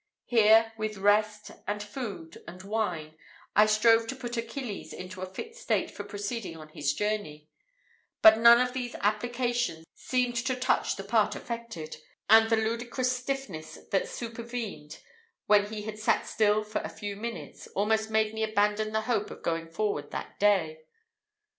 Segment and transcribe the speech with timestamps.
[0.25, 3.15] Here, with rest, and food, and wine,
[3.55, 7.49] I strove to put Achilles into a fit state for proceeding on his journey;
[8.23, 13.75] but none of these applications seemed to touch the part affected, and the ludicrous stiffness
[13.91, 15.03] that supervened
[15.45, 19.29] when he had sat still for a few minutes, almost made me abandon the hope
[19.29, 20.79] of going forward that day.